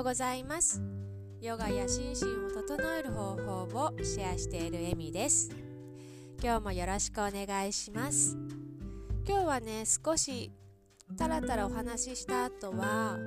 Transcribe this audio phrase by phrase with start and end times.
[0.00, 0.80] ようございます。
[1.42, 2.14] ヨガや心身
[2.46, 5.50] を整える方法をシェアしているエミです。
[6.42, 8.34] 今日もよろしくお願いします。
[9.28, 10.50] 今日はね少し
[11.18, 13.18] タラタラお話しした後は、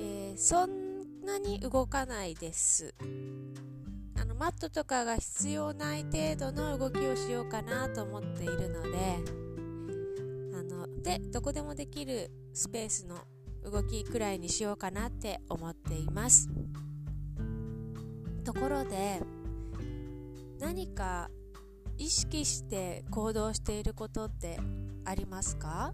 [0.00, 2.92] えー、そんなに動かないです。
[4.20, 8.98] あのマットとかが必要ない程度の動きをしようかなと思っているので
[10.58, 13.16] あのでどこでもできるスペースの
[13.70, 16.48] 動きくらいにしようかなって思っています。
[18.44, 19.20] ところで
[20.60, 21.28] 何か
[21.98, 24.58] 意識して行動していることって
[25.04, 25.92] ありますか？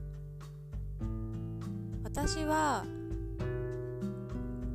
[2.05, 2.85] 私は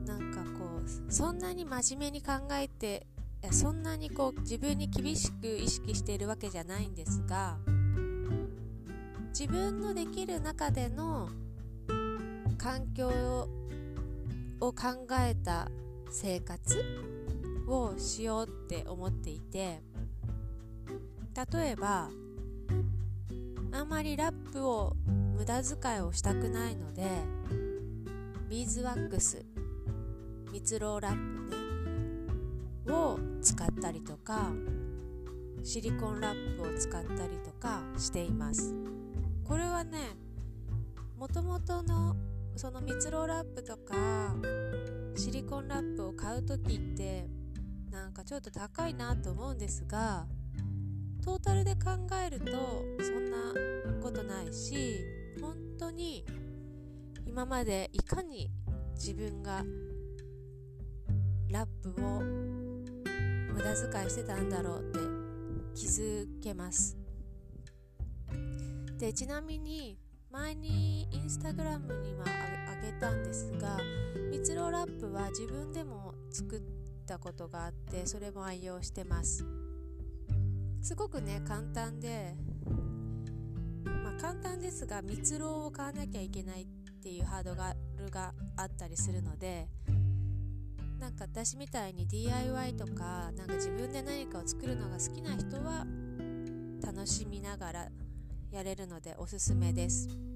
[0.07, 3.05] なんかこうそんなに真面目に考えて
[3.51, 7.57] そんなにこう自分に厳しく意識しているわけじゃないんですが
[9.29, 11.29] 自分のできる中での
[12.67, 13.07] 環境
[14.59, 15.71] を考えた
[16.11, 16.83] 生活
[17.65, 19.79] をしようって思っていて
[21.53, 22.09] 例えば
[23.71, 27.03] あんまりラップを無駄遣いをしたくないので
[28.49, 29.45] ビーズワックス
[30.51, 34.51] 蜜ろうラップねを使ったりとか
[35.63, 38.75] シリコンラップを使ったりとかしています。
[39.45, 40.17] これはね
[41.17, 42.16] もともとの
[42.57, 44.35] その蜜ろラップとか
[45.15, 47.27] シリコンラップを買う時って
[47.91, 50.25] なんかちょっと高いなと思うんですが
[51.23, 51.91] トータルで考
[52.25, 52.45] えると
[52.99, 53.37] そんな
[54.01, 55.05] ことないし
[55.39, 56.25] 本当に
[57.27, 58.49] 今までいかに
[58.95, 59.63] 自分が
[61.51, 64.99] ラップを無駄遣いしてたんだろうって
[65.75, 66.97] 気づけます。
[68.97, 69.99] でちなみに
[70.37, 72.25] 前にインスタグラムには
[72.69, 73.75] あげたんですが
[74.29, 76.61] 蜜ろラップは自分でも作っ
[77.07, 79.43] たことがあってそれも愛用してます。
[80.79, 82.35] すごくね簡単で
[83.83, 86.65] まあ簡単ですが蜜ろを買わなきゃいけないっ
[87.01, 87.55] ていうハード
[87.97, 89.67] ルがあったりするので
[90.99, 95.87] なんか私みたいに DIY とかなんか自分で何かを作るのが好きな人は
[96.85, 97.87] 楽しみながら
[98.51, 100.26] やれるのでおすすめです。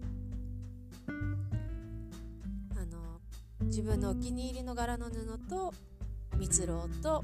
[3.71, 5.73] 自分のお気に入りの柄の布と
[6.37, 7.23] 蜜ろうと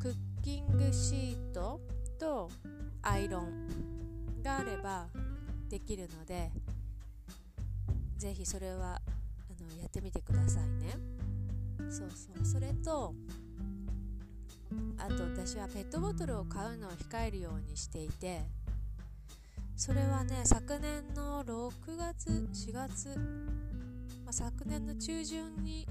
[0.00, 1.78] クッキングシート
[2.18, 2.48] と
[3.02, 5.08] アイロンがあれば
[5.68, 6.50] できるので
[8.16, 10.96] ぜひそれはあのやってみてくださいね。
[11.90, 12.46] そうそう。
[12.46, 13.12] それと
[14.96, 18.40] あと私はペットボトルを買うのを控えるようにしていて
[19.76, 23.14] それはね昨年の6月4月、
[24.28, 25.88] まあ、昨年の中旬に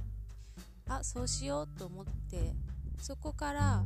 [0.88, 2.54] あそうしようと思って
[3.02, 3.84] そこから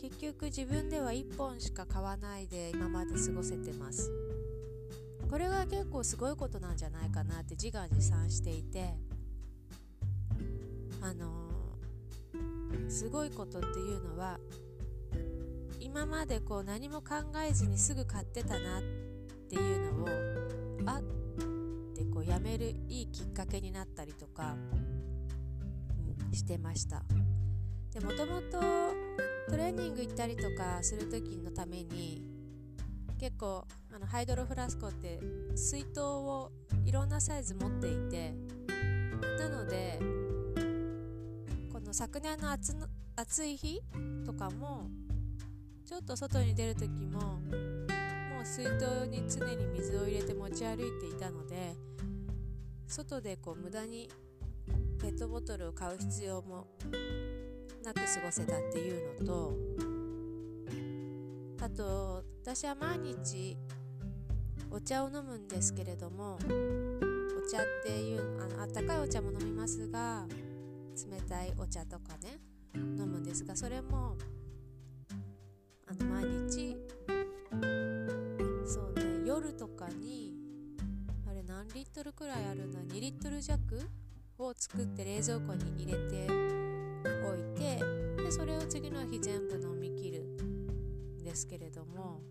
[0.00, 4.12] 結局自分では1本しか買わないで今まで過ごせてます。
[5.28, 8.94] これは結構すごいことなんじゃないかなって自画自賛していて
[11.02, 14.38] あのー、すごいことっていうのは
[15.80, 18.82] 今までこう何も考えずにすぐ買ってたなっ
[19.48, 20.08] ていうのを
[20.86, 21.19] あっ
[22.22, 24.56] やめるいいきっかけになったりとか、
[26.28, 27.02] うん、してました。
[27.92, 28.60] でもともと
[29.50, 32.22] トレーニング行ったりとかする時のために
[33.18, 35.18] 結構あのハイドロフラスコって
[35.56, 36.52] 水筒を
[36.84, 38.32] いろんなサイズ持っていて
[39.38, 39.98] なので
[41.72, 42.86] この昨年の暑の
[43.16, 43.82] 暑い日
[44.24, 44.88] とかも
[45.84, 47.38] ちょっと外に出る時もも
[48.42, 51.74] う水筒に常に水を入れて持ち歩いていたので
[52.90, 54.10] 外でこう無駄に
[55.00, 56.66] ペットボトルを買う必要も
[57.84, 59.54] なく過ごせたっていうのと
[61.64, 63.56] あと私は毎日
[64.72, 66.38] お茶を飲むんですけれどもお
[67.48, 70.26] 茶っていうあのあったかいお茶も飲みますが
[70.96, 72.40] 冷たいお茶とかね
[72.74, 74.16] 飲むんですがそれも
[75.86, 76.76] あの毎日
[78.66, 80.39] そうね夜とかに
[81.60, 83.60] 何リットルくらいあるんだ2リットル弱
[84.38, 86.26] を作って冷蔵庫に入れて
[87.28, 87.76] おいて
[88.16, 92.22] でそれを次の日全部飲みきるんですけれども。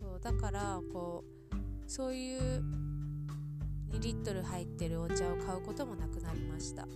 [0.00, 1.22] そうだからこ
[1.52, 2.40] うそういう
[3.90, 6.88] 2リットル入ってるお茶を買うこともなくなりました。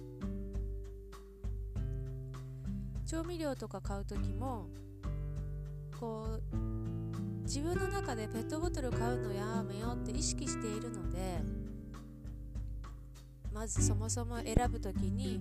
[3.05, 4.69] 調味料とか買う時も
[6.01, 6.57] こう
[7.43, 11.64] 自分の中でペットボトル買うのやめようって意識しているので
[13.55, 15.41] まずそもそも選ぶ時に、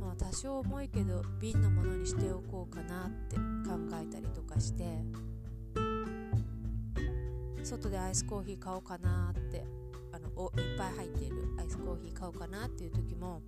[0.00, 3.42] まあ、多少重いけど瓶のものにしておこうかなって考
[4.02, 4.84] えたりとかして
[7.62, 9.64] 外でアイスコーヒー買おうかなって
[10.12, 13.40] あのおいっぱい入っているアイスコーヒー買おうかなっていう時も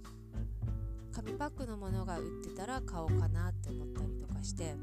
[1.12, 4.74] 紙パックのものが売ってたら買おうかなって思ったりとかして、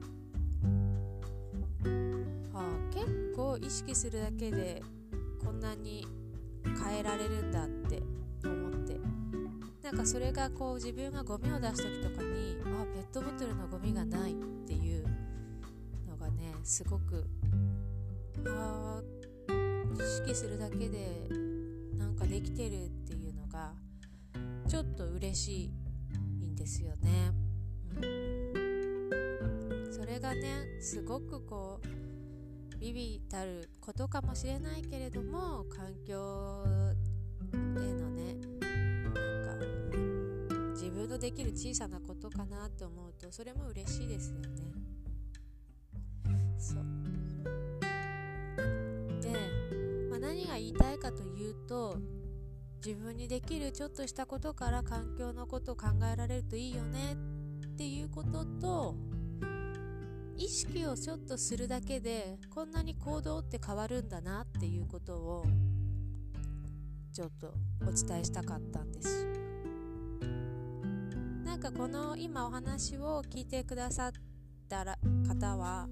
[2.52, 4.82] はあ、結構意識するだけで
[5.44, 6.06] こんなに
[6.64, 8.23] 変えられるんだって思って
[9.94, 14.36] なんかそれがこう自分がゴミを出す時とかにあペットボトルのゴミがないっ
[14.66, 15.06] ていう
[16.10, 17.24] のがねすごく
[18.48, 19.00] あ
[19.94, 21.30] 意識するだけで
[21.96, 23.74] なんかできてるっていうのが
[24.68, 25.68] ちょっと嬉しい
[26.44, 27.32] んですよね。
[28.02, 28.08] う
[29.90, 31.80] ん、それがねすごくこ
[32.74, 36.66] うビビたることかもしれないけれども環境
[37.54, 37.58] へ
[37.94, 38.53] のね
[41.04, 44.48] 分のできる小さなことかなって思うとそれも嬉しいですよね。
[46.58, 46.84] そう
[49.22, 49.30] で、
[50.10, 51.98] まあ、何が言いたいかというと
[52.86, 57.18] 自分にできるちょっとしたことから環境のことを考えられるといいよね
[57.66, 58.96] っていうことと
[60.38, 65.46] 意識をちょっとするだけでこんなに行動って変わるんだなっていうことを
[67.12, 69.28] ちょっとお伝えしたかったんです
[71.64, 74.12] かこの今お話を聞いてくださっ
[74.68, 75.88] たら方は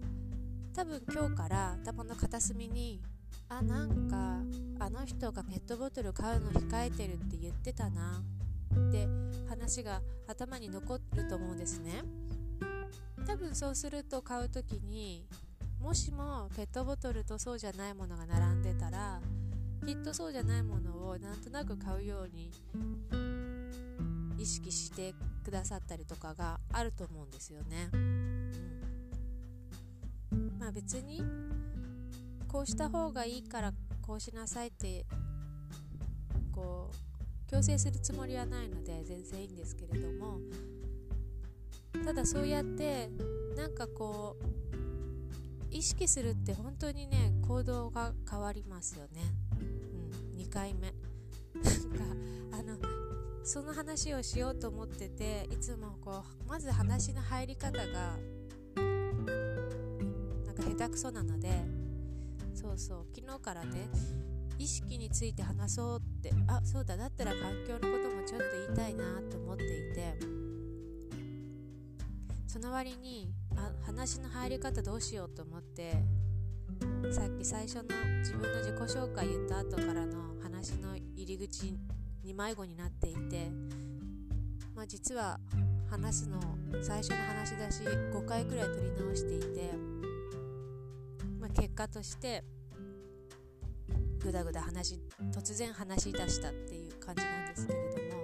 [0.76, 3.02] 多分今日から頭の片隅に
[3.48, 4.42] あなんか
[4.86, 8.22] あの人がペットボトル買うの控えてるって言ってたな
[8.90, 9.08] って
[9.48, 12.04] 話が頭に残ると思うんですね。
[13.26, 15.26] 多分そうすると買う時に
[15.80, 19.22] もしもペットボトルとそうじゃないものが並んでたら
[19.86, 22.52] きっとそうじゃないものをなんとなく買うように
[24.42, 27.90] 意識してくださったりとかがあると思うんですよね。
[27.94, 27.98] う
[30.36, 31.22] ん、まあ別に
[32.48, 33.72] こうした方がいいから
[34.02, 35.06] こうしなさいって
[36.52, 36.96] こう
[37.52, 40.40] 強制するつもりはないので全然いいんですけれども。
[42.04, 43.10] ただそうやって
[43.56, 44.46] なんかこう
[45.70, 49.22] 意識するって本当にね行動が変わりますよね、
[50.34, 50.94] うん、2回目。
[51.54, 52.41] なんか
[53.44, 57.84] その話をしようと思ってていつもこうまず話の入り方が
[60.46, 61.50] なんか下手くそなので
[62.54, 63.90] そうそう昨日からね
[64.60, 70.16] 意識について話そうってあそうだだったら環境のこともちょっと言いたいなと思っていて
[72.46, 75.94] その割にあ話の入り方どうしようと思って
[77.12, 77.84] さっき最初の
[78.20, 81.74] 自分の自己紹介言った後からの話の入り口
[82.24, 83.50] に迷子になっていて、
[84.76, 85.40] まあ、実は
[85.90, 86.40] 話すの
[86.82, 89.72] 最初の話だし5回くらい取り直していて、
[91.40, 92.44] まあ、結果として
[94.20, 95.00] ぐだぐだ話
[95.34, 98.22] 突然話し出したっていう感じなんですけれども。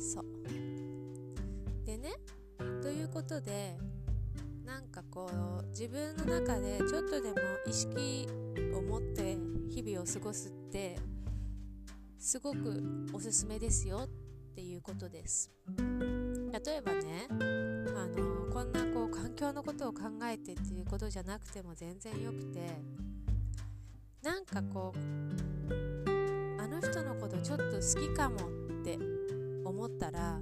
[0.00, 1.84] そう。
[1.84, 2.14] でね
[2.82, 3.76] ということで
[4.64, 5.30] なんかこ
[5.62, 7.36] う自分の中でちょっとでも
[7.66, 8.28] 意識
[8.74, 9.36] を持って
[9.68, 10.96] 日々を過ごすって
[12.18, 12.82] すごく
[13.12, 14.08] おすすめですよっ
[14.54, 15.50] ていうことです。
[15.76, 17.34] 例えばねあ
[18.06, 22.60] のこんなこう環境のことを考えてっていうことじゃなくても全然よくて
[24.22, 24.98] なんかこう
[26.60, 28.40] あの人のことちょっと好きかもっ
[28.82, 28.98] て
[29.64, 30.40] 思ったら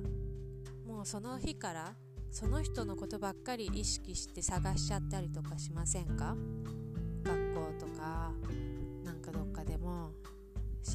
[0.87, 1.95] もうその日から
[2.31, 6.37] その人のことばっかり意識して探しちゃったりとかしませんか？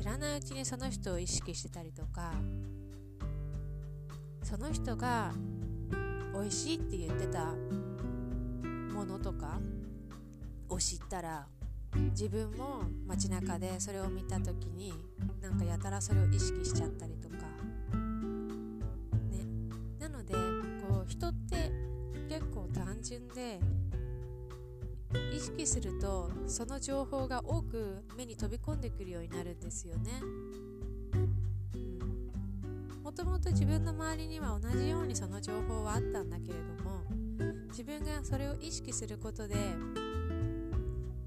[0.02, 2.34] 知らないうちにその人を意識してたりとか
[4.42, 5.32] その人が
[6.34, 7.54] 美味しいって言ってた
[8.96, 9.60] ものとか
[10.70, 11.46] を知ったら
[12.14, 14.92] 自分も街中でそれを見た時に
[15.40, 17.36] なんかやたらそれを意識しちゃったりとか。
[19.30, 19.46] ね。
[20.00, 21.72] なのでこう人って
[22.28, 23.60] 結構単純で
[25.34, 30.12] 意識するとその情報が多く目に飛び込んでくるようになるんですよね。
[33.04, 37.02] もともと自分の周りには同じようにその情報はあったんだけれども
[37.68, 39.56] 自分がそれを意識することで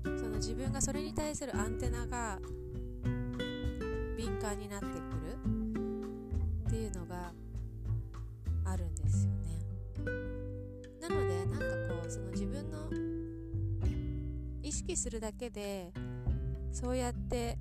[0.05, 2.39] その自分がそれに対するアンテナが
[4.17, 5.24] 敏感になってくる
[14.95, 15.93] 識するだけで
[16.73, 17.59] そうやって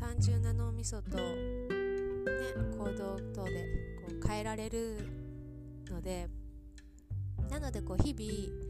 [0.00, 3.64] 単純な脳みそと行動等で
[4.00, 4.98] こう変えられる
[5.90, 6.26] ので
[7.50, 8.68] なのでこう日々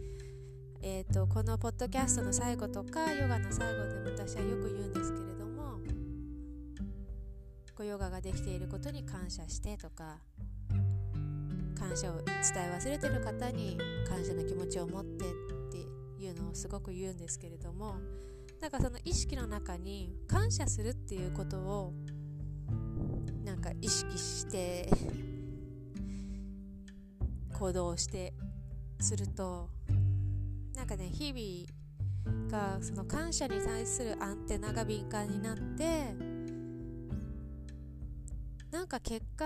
[0.80, 5.80] えーと、このポッドキャストの最後とかヨガの最後で私はよく言うんですけれども
[7.76, 10.18] こうヨガができていることに感謝してとか
[11.76, 13.76] 感謝を伝え忘れてる方に
[14.08, 15.57] 感謝の気持ちを持って
[16.18, 17.96] いうのをすごく言うんですけれども
[18.60, 21.92] なんかその意識の中に感謝するっていうことを
[23.44, 24.88] なんか意識して
[27.58, 28.34] 行動して
[29.00, 29.68] すると
[30.75, 36.14] なんかね日々がその感謝に対するアンテナが敏感になって
[38.70, 39.44] なんか結果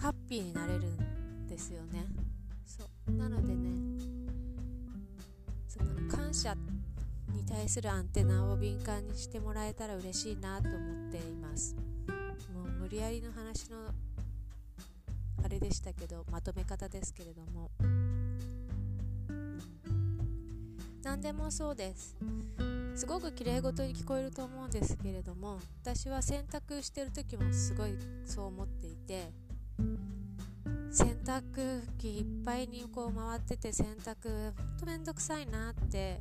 [0.00, 2.06] ハッピーになれるんですよね。
[2.64, 3.12] そう。
[3.12, 3.87] なのでね
[6.28, 6.54] 感謝
[7.32, 10.76] に対するアンテナを敏感にしてもらえたら嬉しいなと思
[11.08, 11.74] っています。
[12.52, 13.78] もう無理やりの話の
[15.42, 17.70] あれでしたけどまとめ方ですけれども。
[21.02, 22.14] 何でもそうです。
[22.94, 29.30] すごく綺麗事に聞こえると思うんですけれども私は洗濯してる時もすごいそう思っていて
[30.98, 36.20] 洗濯機いっぱいにこう回ってて洗濯ほんとめんどくさいなって。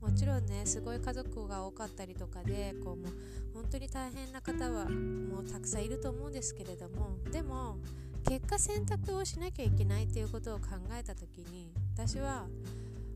[0.00, 3.12] もちろんねすごい家族が多かったりとかでこうもう
[3.54, 7.78] 本当に大変な方はもうたくさんいると思うんですけれどもでも
[8.28, 12.44] 結果選択をしなきゃいけないっていうことを考えた時に私は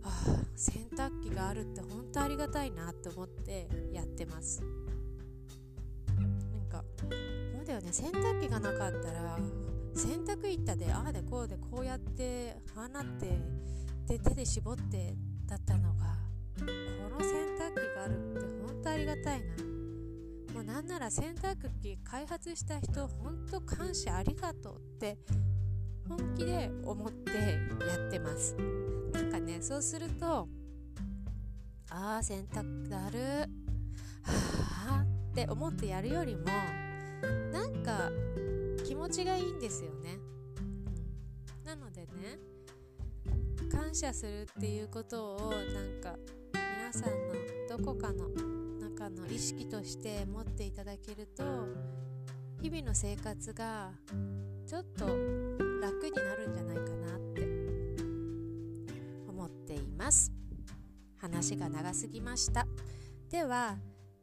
[0.02, 0.08] あ
[0.56, 4.62] 洗濯機があるって本当ありがたいなって思ってやってます。
[6.16, 6.22] な
[6.58, 9.38] んかそうだよね洗濯機がなかったら
[9.94, 13.38] 洗濯板でああでこうでこうやってああなって
[14.06, 15.14] で手で絞って
[15.46, 16.16] だったのが
[16.58, 19.46] この洗濯機があるって本当ありがたいな。
[20.54, 25.18] もうなんなら洗濯機開発した人本当感謝ありがとうって
[26.08, 27.30] 本気で思って
[27.86, 28.56] やってます。
[29.12, 30.48] なんかねそうすると
[31.90, 33.18] ああ洗濯だる
[34.22, 36.44] はあって思ってやるよりも
[37.52, 38.10] なんか
[38.88, 40.18] 気持ちがいいんですよね、
[40.56, 42.38] うん、なのでね
[43.70, 46.16] 感謝するっていうことをなんか
[46.54, 48.30] 皆さんのどこかの
[48.80, 51.44] 中の意識として持っていただけると
[52.62, 53.90] 日々の生活が
[54.66, 57.42] ちょっと楽になるんじゃないかなって
[59.28, 60.32] 思っています。
[61.18, 62.66] 話が長すぎました。
[63.28, 63.76] では、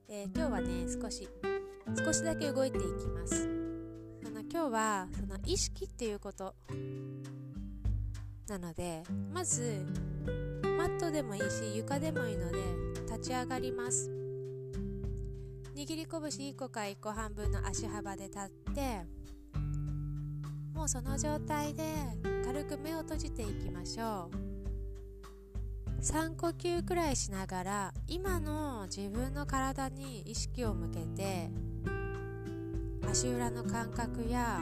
[0.07, 1.29] えー、今日はね少し
[2.03, 3.54] 少しだけ動いていきます。
[4.55, 6.55] 今日はその意識っていうこと
[8.47, 9.85] なのでまず
[10.77, 12.59] マットでもいいし床でもいいので
[13.05, 14.09] 立ち上がります。
[15.75, 19.01] 握り拳1個か1個半分の足幅で立って
[20.73, 21.83] もうその状態で
[22.45, 24.29] 軽く目を閉じていきましょ
[25.99, 26.01] う。
[26.01, 31.49] 3呼吸くらいしながら今の自分の体に意識を向けて
[33.15, 34.59] 足裏の感覚や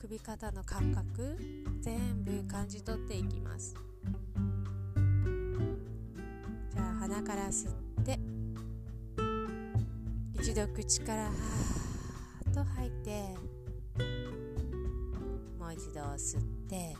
[0.00, 1.36] 首肩の感覚
[1.80, 3.74] 全部感じ取っていきます。
[6.72, 7.72] じゃあ鼻から吸っ
[8.04, 8.20] て
[10.40, 13.34] 一度口からはーっと吐いて
[15.58, 16.94] もう一度吸って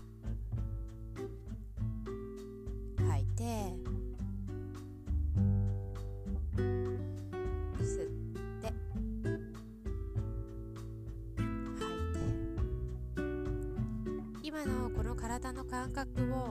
[14.56, 16.48] 今のこの体の感覚を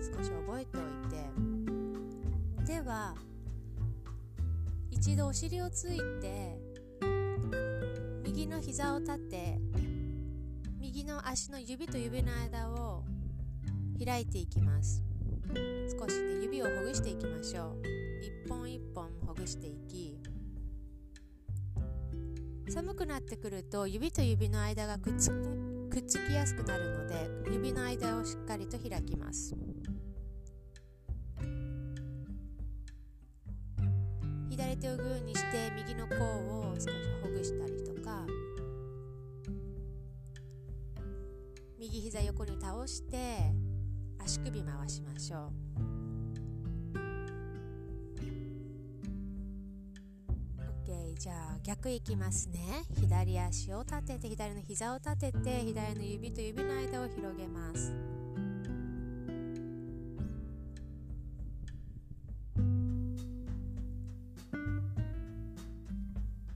[0.00, 2.72] 少し覚えておいて。
[2.72, 3.14] では
[4.90, 6.58] 一度お尻をついて
[8.24, 9.58] 右の膝を立て
[10.80, 13.04] 右の足の指と指の間を
[14.02, 15.02] 開いていきます。
[16.00, 17.82] 少しね指をほぐしていきましょう。
[18.24, 20.18] 一本一本ほぐしていき。
[22.70, 25.75] 寒くなってくると指と指の間がくっつく。
[25.96, 27.14] くっつきやすくなるので
[27.50, 29.56] 指の間をしっかりと開きます。
[34.50, 36.88] 左手をグーにして右の甲を少し
[37.22, 38.26] ほぐしたりとか
[41.78, 43.54] 右膝横に倒して
[44.22, 45.65] 足首回しましょう。
[51.76, 52.84] じゃあ逆いきますね。
[53.00, 57.94] 左足を立てて左の膝を立てて左の指と指の間を広げます。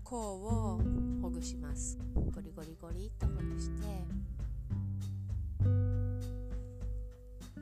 [0.04, 0.80] 甲を
[1.22, 1.98] ほぐします。
[2.14, 3.86] ゴリゴリゴリっとほぐして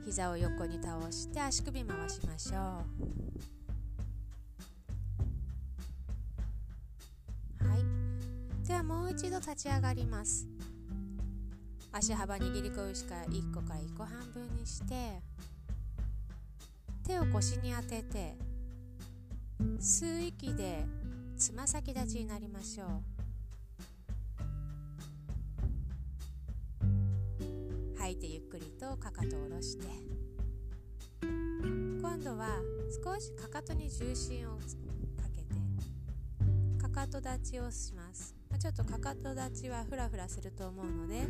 [0.05, 2.83] 膝を横に倒して足首回しましょ
[3.55, 3.58] う。
[9.19, 10.47] 一度立ち上がります。
[11.91, 15.21] 足幅握り拳から1個から1個半分にして
[17.05, 18.37] 手を腰に当てて
[19.77, 20.85] 吸う息で
[21.35, 22.87] つま先立ちになりましょう。
[27.97, 29.85] 吐いてゆっくりとかかとを下ろして。
[32.01, 32.61] 今度は
[33.03, 34.61] 少しかかとに重心をか
[35.35, 38.38] けてかかと立ちをします。
[38.59, 41.25] ちょっとかかと立ちはフラフラすると思うので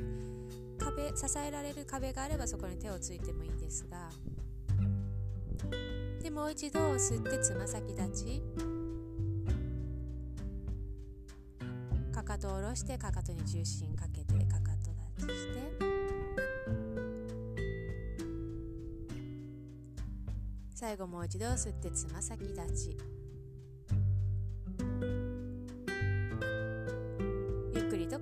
[0.79, 4.09] 壁支えられる壁があればそこに手をついてもいいですが
[6.23, 8.41] でもう一度吸ってつま先立ち
[12.11, 15.59] かかとを下ろしてかかとに重心かけてかかと立ちして
[20.73, 23.18] 最後もう一度吸ってつま先立ち。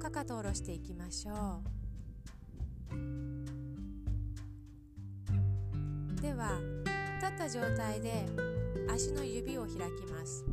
[0.07, 2.95] かかとを下ろしていきましょう。
[6.21, 6.57] では
[7.19, 8.25] 立った状態で
[8.89, 10.45] 足の指を開きます。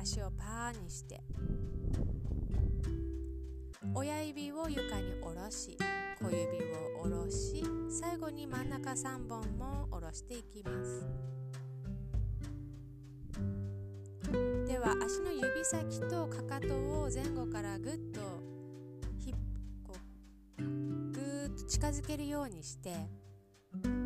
[0.00, 1.20] 足をパーにして。
[3.96, 5.76] 親指を床に下ろし
[6.20, 11.04] 小指を下ろし最後に真ん中3本も下ろしていきます。
[14.68, 18.53] では足の指先とかかとを前後からぐっと
[21.66, 22.94] 近づけるようにして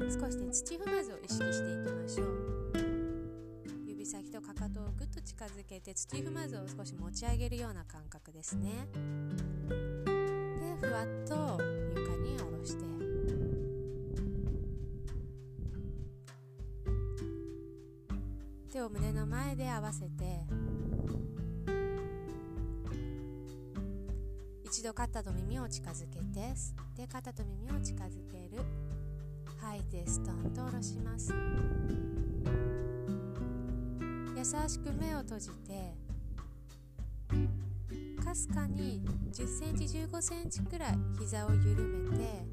[0.09, 2.29] 少しね土踏まずを意識していきましょう。
[3.87, 8.89] 指先とかかとをぐっと近づけて土踏まずを少し持ち上げるような感覚ですね。
[9.67, 11.63] でふわっと
[11.95, 12.89] 床に下ろして。
[18.71, 20.47] 手を胸の前で合わせて
[24.71, 26.55] 一度肩と耳を近づけて
[26.95, 28.63] で肩と耳を近づける。
[29.61, 31.33] 吐いてストンと下ろします。
[34.37, 35.95] 優しく目を閉じて
[38.23, 39.03] かすかに
[39.33, 42.45] 1 0センチ1 5センチくらい膝を緩めて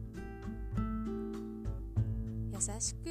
[2.53, 3.07] 優しく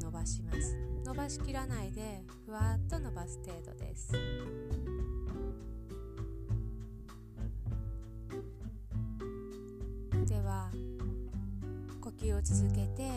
[0.00, 0.78] 伸ばします。
[1.04, 4.12] 伸ばしきらないでふわっと伸ばす程度です。
[12.20, 13.08] 吸を続けて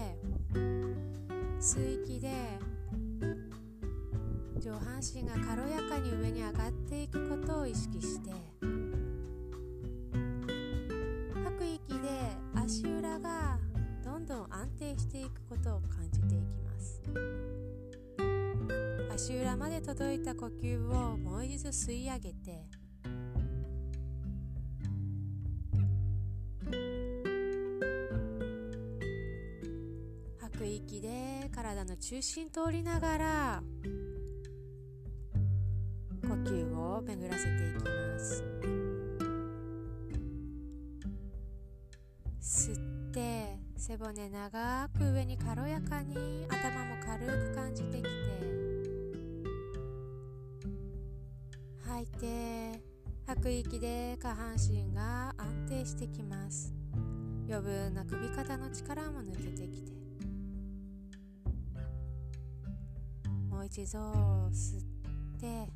[1.59, 2.31] 吸う息で
[4.61, 8.31] 上半身が軽やかに上に上がっていくことを意識して
[11.33, 12.07] 吐く息で
[12.55, 13.59] 足裏が
[14.05, 17.01] どんどん安定していくことを感じていきます。
[19.13, 22.65] 足裏まで届いた呼吸をもう一度吸い上げて
[32.05, 33.63] 中心通りながら
[36.21, 38.43] 呼吸を巡らせていきます。
[42.41, 48.09] 吸って背骨長く上に軽やかに頭も軽く感じてきて
[51.87, 52.83] 吐いて
[53.25, 56.73] 吐く息で下半身が安定してきます。
[57.47, 60.02] 余分な首肩の力も抜けてきて。
[63.75, 63.97] 一度
[64.51, 64.83] 吸っ
[65.39, 65.67] て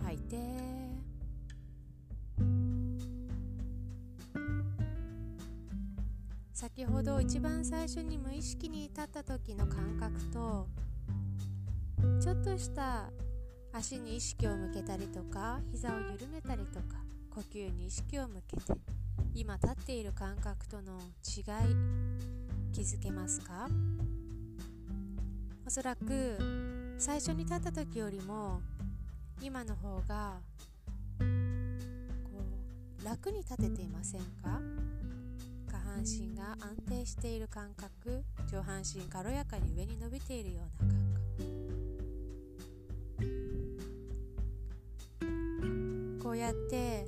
[0.00, 0.36] 吐いて。
[6.52, 10.68] 先ほど一番最初に無意識に立った時の感覚と
[12.20, 13.10] ちょっとした
[13.72, 17.02] 足に意識を向けたりとか膝を緩めたりとか
[17.34, 18.97] 呼吸に意識を向けて。
[19.34, 21.76] 今立っている感覚との違い
[22.72, 23.68] 気づけますか？
[25.66, 28.60] おそらく最初に立った時よりも
[29.40, 30.40] 今の方が
[31.18, 31.24] こ
[33.00, 34.60] う楽に立てていませんか？
[35.70, 40.88] 下半身が安定している感覚上半身軽やかに上に伸びているような感
[46.18, 46.22] 覚。
[46.22, 47.06] こうやって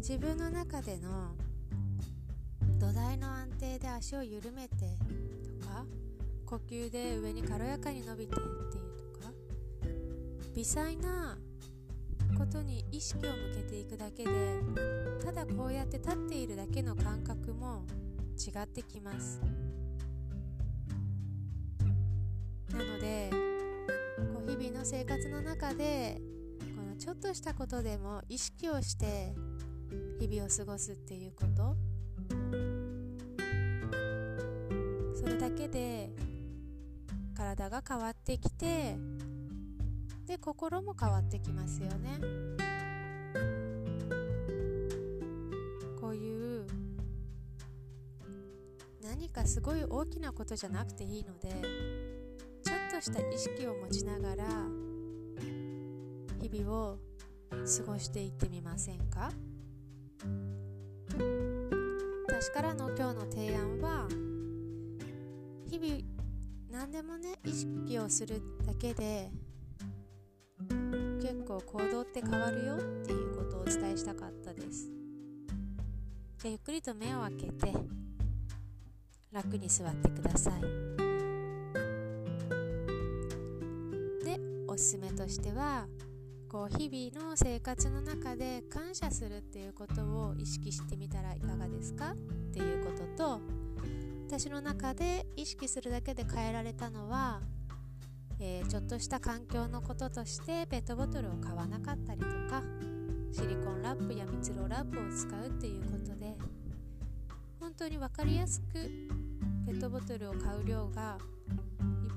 [0.00, 1.34] 自分の中での
[2.78, 4.96] 土台の安定で足を緩めて
[5.60, 5.84] とか
[6.46, 9.30] 呼吸で上に軽やかに伸びてっていうとか
[10.56, 11.36] 微細な
[12.38, 14.30] ことに意識を向けていくだけで
[15.22, 17.84] ただこうやって立っているだけの感覚も
[18.38, 19.38] 違ってきます。
[22.72, 23.28] なので
[24.32, 26.22] こう日々の生活の中で
[26.74, 29.34] このちょっとしたことでも意識をして
[30.18, 31.76] 日々を過ごすっていうこと。
[35.14, 36.10] それだけで
[37.36, 38.96] 体が変わってきて
[40.26, 42.18] で心も変わってきますよね。
[46.00, 46.66] こういう
[49.02, 51.50] 何かすごい大きなことじゃなくていいので
[52.62, 54.44] ちょっとした意識を持ちながら
[56.40, 56.98] 日々を
[57.48, 59.30] 過ごしていってみませんか？
[62.28, 64.08] 私からの今日の提案は
[65.68, 66.02] 日々
[66.70, 69.30] 何でもね意識をするだけで
[71.20, 74.90] 結構行動って変わるよっていうことをお伝えしたかったです。
[76.38, 77.74] じゃゆっくりと目を開けて
[79.32, 80.60] 楽に座ってください。
[84.24, 85.86] でおすすめとしては
[86.50, 92.10] こう日々の生活の中で感謝するっていうことを意識してみたらいかがですか？
[92.10, 92.16] っ
[92.52, 93.40] ていうことと
[94.26, 97.40] 私の中で意識するだけで変えられたのは、
[98.40, 102.62] えー、ちょっとした環境のこととしてペットボトルを買わなかったりとか
[103.32, 106.36] シリコンラップや蜜ろラップを使うっていうことで
[107.60, 108.72] 本当に分かりやすく
[109.66, 111.16] ペットボトルを買う量が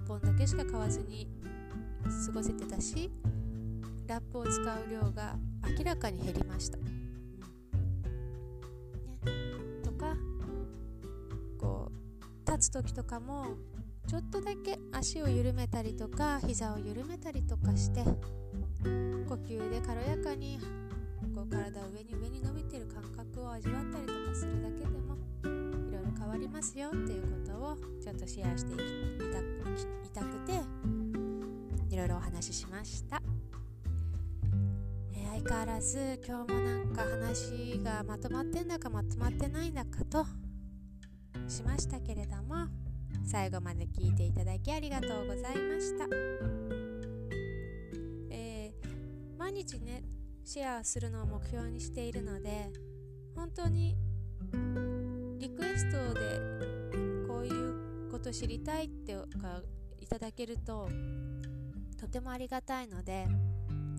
[0.06, 1.28] 1本だけしか買わずに
[2.26, 3.12] 過ごせてたし
[4.07, 5.35] ラップを使う量が
[5.77, 6.77] 明らかに減りました。
[9.83, 10.15] とか
[11.59, 13.55] こう立つ時とかも
[14.07, 20.59] ちょっとだけ足を緩めたりとか膝を緩めたりとかして呼吸で軽やかに
[21.33, 25.15] こう体を上に上に伸びてる感覚を味わったりとかするだけでも
[25.89, 28.77] いろいろ変わりますよっていうことをちょっとシェアしてい
[30.03, 30.61] きたくて
[31.89, 33.22] いろいろお話ししました。
[35.43, 40.25] 相変わらず今日もなんか話がまとまってんだかまとまってないんだかと
[41.49, 42.67] しましたけれども
[43.25, 46.06] 最後まで聞いていただきありがとうございました、
[48.32, 50.03] えー、毎日ね
[50.45, 52.71] シェアするのを目標にしているので
[53.36, 53.97] 本当に
[55.39, 56.21] リクエストで
[57.27, 59.62] こういうこと知りたいってか
[59.99, 60.88] いただけると
[61.99, 63.27] とてもありがたいので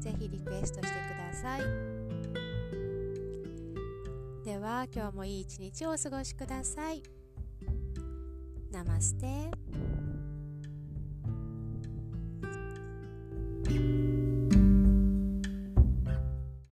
[0.00, 1.60] ぜひリクエストしてください。
[4.44, 7.02] では今日もいい一日をお過ごしください。
[8.70, 9.50] ナマステ。